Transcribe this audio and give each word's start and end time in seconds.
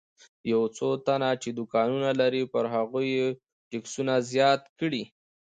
یو 0.51 0.61
څو 0.77 0.87
تنه 1.05 1.29
چې 1.41 1.49
دوکانونه 1.57 2.09
لري 2.21 2.43
پر 2.53 2.65
هغوی 2.75 3.07
یې 3.17 3.27
ټکسونه 3.69 4.13
زیات 4.31 4.61
کړي. 4.79 5.03